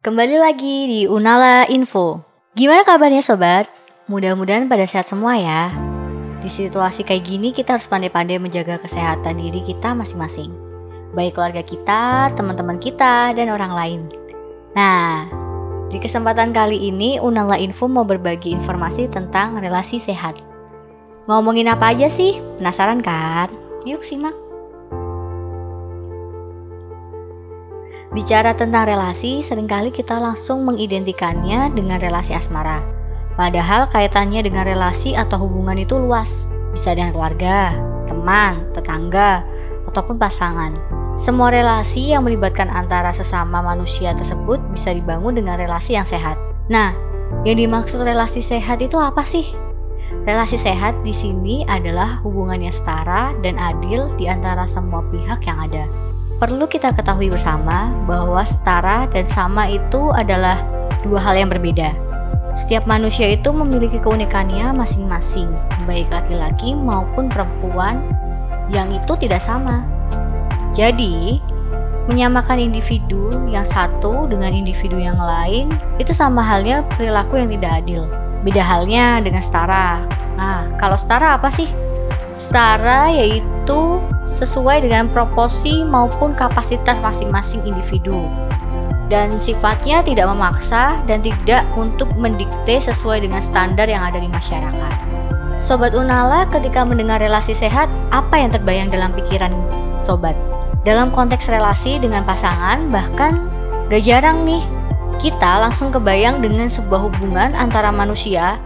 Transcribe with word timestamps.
Kembali 0.00 0.40
lagi 0.40 0.88
di 0.88 1.00
Unala 1.04 1.68
Info. 1.68 2.24
Gimana 2.56 2.88
kabarnya 2.88 3.20
sobat? 3.20 3.68
Mudah-mudahan 4.08 4.64
pada 4.64 4.88
sehat 4.88 5.12
semua 5.12 5.36
ya. 5.36 5.68
Di 6.40 6.48
situasi 6.48 7.04
kayak 7.04 7.28
gini 7.28 7.52
kita 7.52 7.76
harus 7.76 7.84
pandai-pandai 7.84 8.40
menjaga 8.40 8.80
kesehatan 8.80 9.36
diri 9.36 9.60
kita 9.60 9.92
masing-masing. 9.92 10.56
Baik 11.12 11.36
keluarga 11.36 11.60
kita, 11.60 12.32
teman-teman 12.32 12.80
kita, 12.80 13.36
dan 13.36 13.52
orang 13.52 13.76
lain. 13.76 14.00
Nah, 14.72 15.28
di 15.92 16.00
kesempatan 16.00 16.56
kali 16.56 16.80
ini 16.80 17.20
Unala 17.20 17.60
Info 17.60 17.84
mau 17.84 18.08
berbagi 18.08 18.56
informasi 18.56 19.04
tentang 19.12 19.60
relasi 19.60 20.00
sehat. 20.00 20.40
Ngomongin 21.28 21.68
apa 21.68 21.92
aja 21.92 22.08
sih? 22.08 22.40
Penasaran 22.56 23.04
kan? 23.04 23.52
Yuk 23.84 24.00
simak. 24.00 24.49
Bicara 28.10 28.58
tentang 28.58 28.90
relasi, 28.90 29.38
sering 29.38 29.70
kali 29.70 29.94
kita 29.94 30.18
langsung 30.18 30.66
mengidentikannya 30.66 31.70
dengan 31.70 32.02
relasi 32.02 32.34
asmara. 32.34 32.82
Padahal 33.38 33.86
kaitannya 33.86 34.42
dengan 34.42 34.66
relasi 34.66 35.14
atau 35.14 35.46
hubungan 35.46 35.78
itu 35.78 35.94
luas. 35.94 36.50
Bisa 36.74 36.90
dengan 36.90 37.14
keluarga, 37.14 37.70
teman, 38.10 38.66
tetangga, 38.74 39.46
ataupun 39.86 40.18
pasangan. 40.18 40.74
Semua 41.14 41.54
relasi 41.54 42.10
yang 42.10 42.26
melibatkan 42.26 42.66
antara 42.66 43.14
sesama 43.14 43.62
manusia 43.62 44.10
tersebut 44.10 44.58
bisa 44.74 44.90
dibangun 44.90 45.38
dengan 45.38 45.54
relasi 45.54 45.94
yang 45.94 46.06
sehat. 46.06 46.34
Nah, 46.66 46.90
yang 47.46 47.62
dimaksud 47.62 48.02
relasi 48.02 48.42
sehat 48.42 48.82
itu 48.82 48.98
apa 48.98 49.22
sih? 49.22 49.54
Relasi 50.26 50.58
sehat 50.58 50.98
di 51.06 51.14
sini 51.14 51.62
adalah 51.70 52.18
hubungan 52.26 52.58
yang 52.58 52.74
setara 52.74 53.30
dan 53.38 53.54
adil 53.54 54.10
di 54.18 54.26
antara 54.26 54.66
semua 54.66 54.98
pihak 55.14 55.46
yang 55.46 55.70
ada. 55.70 55.86
Perlu 56.40 56.64
kita 56.64 56.96
ketahui 56.96 57.28
bersama 57.28 57.92
bahwa 58.08 58.40
setara 58.40 59.04
dan 59.12 59.28
sama 59.28 59.68
itu 59.68 60.08
adalah 60.08 60.56
dua 61.04 61.20
hal 61.20 61.36
yang 61.36 61.52
berbeda. 61.52 61.92
Setiap 62.56 62.88
manusia 62.88 63.28
itu 63.28 63.52
memiliki 63.52 64.00
keunikannya 64.00 64.72
masing-masing, 64.72 65.52
baik 65.84 66.08
laki-laki 66.08 66.72
maupun 66.72 67.28
perempuan 67.28 68.00
yang 68.72 68.88
itu 68.88 69.12
tidak 69.20 69.44
sama. 69.44 69.84
Jadi, 70.72 71.44
menyamakan 72.08 72.72
individu 72.72 73.28
yang 73.52 73.68
satu 73.68 74.24
dengan 74.24 74.56
individu 74.56 74.96
yang 74.96 75.20
lain 75.20 75.68
itu 76.00 76.16
sama 76.16 76.40
halnya 76.40 76.80
perilaku 76.96 77.36
yang 77.36 77.52
tidak 77.52 77.84
adil. 77.84 78.08
Beda 78.48 78.64
halnya 78.64 79.20
dengan 79.20 79.44
setara. 79.44 80.08
Nah, 80.40 80.72
kalau 80.80 80.96
setara 80.96 81.36
apa 81.36 81.52
sih? 81.52 81.68
Setara 82.40 83.12
yaitu 83.12 84.00
sesuai 84.40 84.88
dengan 84.88 85.12
proporsi 85.12 85.84
maupun 85.84 86.32
kapasitas 86.32 86.96
masing-masing 87.04 87.60
individu 87.68 88.24
dan 89.10 89.36
sifatnya 89.36 90.00
tidak 90.06 90.30
memaksa 90.30 91.02
dan 91.04 91.20
tidak 91.20 91.66
untuk 91.74 92.08
mendikte 92.14 92.78
sesuai 92.78 93.26
dengan 93.26 93.42
standar 93.42 93.90
yang 93.90 94.06
ada 94.06 94.22
di 94.22 94.30
masyarakat. 94.30 94.94
Sobat 95.60 95.92
Unala 95.92 96.48
ketika 96.48 96.86
mendengar 96.86 97.20
relasi 97.20 97.52
sehat, 97.52 97.90
apa 98.14 98.38
yang 98.40 98.48
terbayang 98.54 98.88
dalam 98.88 99.12
pikiran 99.12 99.52
sobat? 100.00 100.32
Dalam 100.88 101.12
konteks 101.12 101.52
relasi 101.52 102.00
dengan 102.00 102.24
pasangan, 102.24 102.88
bahkan 102.88 103.44
gak 103.92 104.00
jarang 104.00 104.48
nih 104.48 104.64
kita 105.20 105.60
langsung 105.60 105.92
kebayang 105.92 106.40
dengan 106.40 106.72
sebuah 106.72 107.12
hubungan 107.12 107.52
antara 107.52 107.92
manusia 107.92 108.56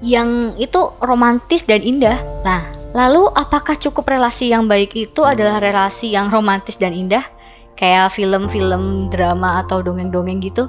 yang 0.00 0.56
itu 0.56 0.88
romantis 1.04 1.68
dan 1.68 1.84
indah. 1.84 2.16
Nah, 2.48 2.64
Lalu 2.92 3.24
apakah 3.32 3.80
cukup 3.80 4.04
relasi 4.04 4.52
yang 4.52 4.68
baik 4.68 4.92
itu 4.92 5.24
adalah 5.24 5.56
relasi 5.64 6.12
yang 6.12 6.28
romantis 6.28 6.76
dan 6.76 6.92
indah? 6.92 7.24
Kayak 7.72 8.12
film-film 8.12 9.08
drama 9.08 9.64
atau 9.64 9.80
dongeng-dongeng 9.80 10.44
gitu? 10.44 10.68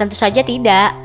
Tentu 0.00 0.16
saja 0.16 0.40
tidak. 0.40 0.96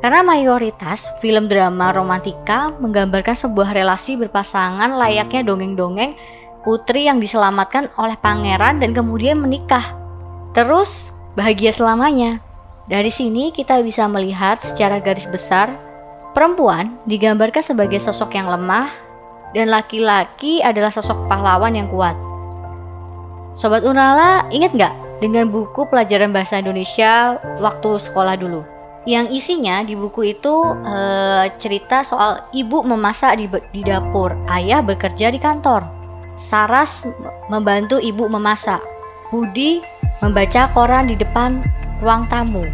Karena 0.00 0.24
mayoritas 0.24 1.12
film 1.20 1.46
drama 1.46 1.92
romantika 1.92 2.72
menggambarkan 2.80 3.36
sebuah 3.36 3.76
relasi 3.76 4.16
berpasangan 4.16 4.96
layaknya 4.96 5.44
dongeng-dongeng 5.44 6.16
putri 6.64 7.06
yang 7.06 7.20
diselamatkan 7.20 7.92
oleh 8.00 8.16
pangeran 8.16 8.80
dan 8.80 8.96
kemudian 8.96 9.38
menikah. 9.38 9.92
Terus 10.56 11.12
bahagia 11.36 11.70
selamanya. 11.70 12.40
Dari 12.88 13.12
sini 13.12 13.54
kita 13.54 13.78
bisa 13.84 14.08
melihat 14.10 14.58
secara 14.64 14.98
garis 14.98 15.28
besar 15.28 15.70
perempuan 16.34 16.98
digambarkan 17.06 17.62
sebagai 17.62 18.02
sosok 18.02 18.34
yang 18.34 18.50
lemah, 18.50 18.90
dan 19.52 19.68
laki-laki 19.68 20.64
adalah 20.64 20.92
sosok 20.92 21.28
pahlawan 21.28 21.76
yang 21.76 21.88
kuat. 21.88 22.16
Sobat 23.52 23.84
Unala, 23.84 24.48
ingat 24.48 24.72
nggak 24.72 24.94
dengan 25.20 25.52
buku 25.52 25.84
pelajaran 25.86 26.32
bahasa 26.32 26.58
Indonesia 26.58 27.36
waktu 27.60 28.00
sekolah 28.00 28.34
dulu? 28.40 28.64
Yang 29.04 29.26
isinya 29.34 29.82
di 29.82 29.92
buku 29.98 30.34
itu 30.34 30.54
e, 30.86 30.96
cerita 31.58 32.06
soal 32.06 32.48
ibu 32.54 32.80
memasak 32.86 33.34
di, 33.36 33.46
di 33.74 33.82
dapur, 33.82 34.32
ayah 34.48 34.80
bekerja 34.80 35.28
di 35.28 35.42
kantor. 35.42 35.84
Saras 36.38 37.04
membantu 37.52 38.00
ibu 38.00 38.30
memasak. 38.30 38.80
Budi 39.28 39.82
membaca 40.22 40.70
koran 40.70 41.10
di 41.10 41.16
depan 41.18 41.60
ruang 42.00 42.30
tamu. 42.30 42.64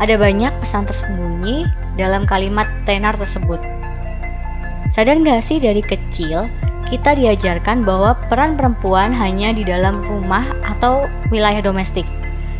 Ada 0.00 0.16
banyak 0.16 0.52
pesan 0.64 0.86
tersembunyi 0.88 1.66
dalam 1.98 2.24
kalimat 2.24 2.68
tenar 2.88 3.18
tersebut. 3.18 3.71
Sadar 4.92 5.16
nggak 5.16 5.40
sih 5.40 5.56
dari 5.56 5.80
kecil 5.80 6.52
kita 6.84 7.16
diajarkan 7.16 7.80
bahwa 7.80 8.12
peran 8.28 8.60
perempuan 8.60 9.08
hanya 9.16 9.56
di 9.56 9.64
dalam 9.64 10.04
rumah 10.04 10.44
atau 10.60 11.08
wilayah 11.32 11.64
domestik, 11.64 12.04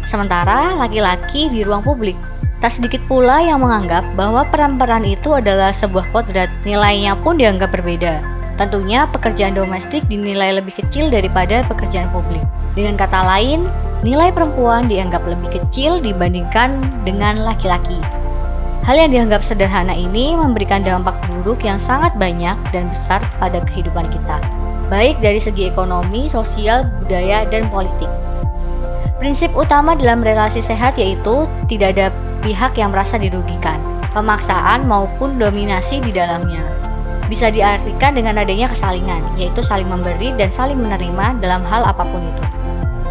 sementara 0.08 0.72
laki-laki 0.72 1.52
di 1.52 1.60
ruang 1.60 1.84
publik. 1.84 2.16
Tak 2.64 2.80
sedikit 2.80 3.04
pula 3.04 3.44
yang 3.44 3.60
menganggap 3.60 4.16
bahwa 4.16 4.48
peran-peran 4.48 5.04
itu 5.04 5.36
adalah 5.36 5.76
sebuah 5.76 6.08
kodrat, 6.08 6.48
nilainya 6.64 7.20
pun 7.20 7.36
dianggap 7.36 7.68
berbeda. 7.68 8.24
Tentunya 8.56 9.04
pekerjaan 9.12 9.52
domestik 9.52 10.08
dinilai 10.08 10.56
lebih 10.56 10.72
kecil 10.72 11.12
daripada 11.12 11.60
pekerjaan 11.68 12.08
publik. 12.16 12.40
Dengan 12.72 12.96
kata 12.96 13.28
lain, 13.28 13.68
nilai 14.00 14.32
perempuan 14.32 14.88
dianggap 14.88 15.28
lebih 15.28 15.60
kecil 15.60 16.00
dibandingkan 16.00 16.80
dengan 17.04 17.44
laki-laki. 17.44 18.21
Hal 18.82 18.98
yang 18.98 19.14
dianggap 19.14 19.46
sederhana 19.46 19.94
ini 19.94 20.34
memberikan 20.34 20.82
dampak 20.82 21.14
buruk 21.30 21.62
yang 21.62 21.78
sangat 21.78 22.18
banyak 22.18 22.58
dan 22.74 22.90
besar 22.90 23.22
pada 23.38 23.62
kehidupan 23.62 24.02
kita, 24.10 24.42
baik 24.90 25.22
dari 25.22 25.38
segi 25.38 25.70
ekonomi, 25.70 26.26
sosial, 26.26 26.90
budaya, 26.98 27.46
dan 27.46 27.70
politik. 27.70 28.10
Prinsip 29.22 29.54
utama 29.54 29.94
dalam 29.94 30.26
relasi 30.26 30.58
sehat 30.58 30.98
yaitu 30.98 31.46
tidak 31.70 31.94
ada 31.94 32.10
pihak 32.42 32.74
yang 32.74 32.90
merasa 32.90 33.22
dirugikan, 33.22 33.78
pemaksaan 34.18 34.82
maupun 34.82 35.38
dominasi 35.38 36.02
di 36.02 36.10
dalamnya. 36.10 36.66
Bisa 37.30 37.54
diartikan 37.54 38.18
dengan 38.18 38.42
adanya 38.42 38.66
kesalingan, 38.66 39.38
yaitu 39.38 39.62
saling 39.62 39.86
memberi 39.86 40.34
dan 40.34 40.50
saling 40.50 40.82
menerima 40.82 41.38
dalam 41.38 41.62
hal 41.62 41.86
apa 41.86 42.02
pun 42.02 42.18
itu. 42.18 42.44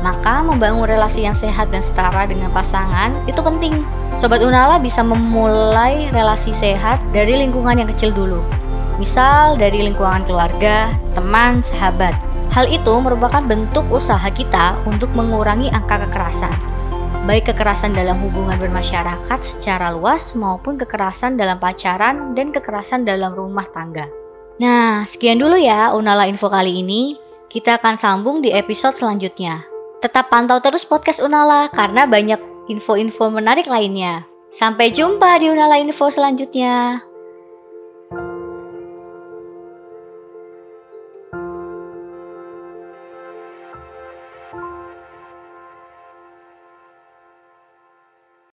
Maka 0.02 0.42
membangun 0.42 0.90
relasi 0.90 1.30
yang 1.30 1.38
sehat 1.38 1.70
dan 1.70 1.86
setara 1.86 2.26
dengan 2.26 2.50
pasangan 2.50 3.14
itu 3.30 3.38
penting. 3.42 3.86
Sobat 4.18 4.42
Unala 4.42 4.82
bisa 4.82 5.06
memulai 5.06 6.10
relasi 6.10 6.52
sehat 6.52 6.98
dari 7.14 7.38
lingkungan 7.38 7.78
yang 7.78 7.90
kecil 7.94 8.10
dulu. 8.10 8.42
Misal 8.98 9.58
dari 9.58 9.86
lingkungan 9.86 10.26
keluarga, 10.26 10.94
teman, 11.14 11.62
sahabat. 11.62 12.14
Hal 12.52 12.68
itu 12.68 12.92
merupakan 13.00 13.40
bentuk 13.42 13.88
usaha 13.88 14.28
kita 14.28 14.78
untuk 14.84 15.10
mengurangi 15.16 15.72
angka 15.72 16.04
kekerasan. 16.06 16.54
Baik 17.24 17.54
kekerasan 17.54 17.94
dalam 17.94 18.20
hubungan 18.26 18.58
bermasyarakat 18.58 19.40
secara 19.46 19.94
luas 19.94 20.34
maupun 20.34 20.76
kekerasan 20.76 21.38
dalam 21.38 21.62
pacaran 21.62 22.34
dan 22.34 22.50
kekerasan 22.50 23.06
dalam 23.06 23.32
rumah 23.32 23.70
tangga. 23.70 24.10
Nah, 24.60 25.08
sekian 25.08 25.40
dulu 25.40 25.56
ya 25.56 25.94
Unala 25.96 26.28
info 26.28 26.52
kali 26.52 26.82
ini. 26.84 27.16
Kita 27.48 27.80
akan 27.80 27.96
sambung 27.96 28.42
di 28.44 28.52
episode 28.52 28.98
selanjutnya. 28.98 29.71
Tetap 30.02 30.34
pantau 30.34 30.58
terus 30.58 30.82
podcast 30.82 31.22
Unala 31.22 31.70
karena 31.70 32.10
banyak 32.10 32.42
info-info 32.66 33.30
menarik 33.30 33.70
lainnya. 33.70 34.26
Sampai 34.50 34.90
jumpa 34.90 35.38
di 35.38 35.54
Unala 35.54 35.78
Info 35.78 36.10
selanjutnya. 36.10 37.06